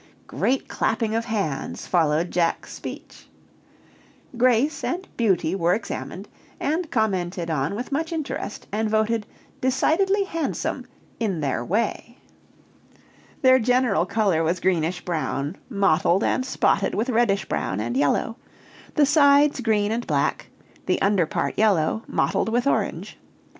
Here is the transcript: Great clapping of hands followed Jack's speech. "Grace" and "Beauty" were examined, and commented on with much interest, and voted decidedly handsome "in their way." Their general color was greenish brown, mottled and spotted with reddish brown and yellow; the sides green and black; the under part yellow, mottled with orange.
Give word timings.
Great 0.25 0.67
clapping 0.67 1.13
of 1.13 1.25
hands 1.25 1.85
followed 1.85 2.31
Jack's 2.31 2.73
speech. 2.73 3.27
"Grace" 4.35 4.83
and 4.83 5.07
"Beauty" 5.15 5.53
were 5.53 5.75
examined, 5.75 6.27
and 6.59 6.89
commented 6.89 7.51
on 7.51 7.75
with 7.75 7.91
much 7.91 8.11
interest, 8.11 8.65
and 8.71 8.89
voted 8.89 9.27
decidedly 9.61 10.23
handsome 10.23 10.87
"in 11.19 11.39
their 11.39 11.63
way." 11.63 12.17
Their 13.43 13.59
general 13.59 14.07
color 14.07 14.43
was 14.43 14.59
greenish 14.59 15.05
brown, 15.05 15.55
mottled 15.69 16.23
and 16.23 16.43
spotted 16.47 16.95
with 16.95 17.11
reddish 17.11 17.45
brown 17.45 17.79
and 17.79 17.95
yellow; 17.95 18.37
the 18.95 19.05
sides 19.05 19.59
green 19.61 19.91
and 19.91 20.07
black; 20.07 20.49
the 20.87 20.99
under 20.99 21.27
part 21.27 21.59
yellow, 21.59 22.01
mottled 22.07 22.49
with 22.49 22.65
orange. 22.65 23.19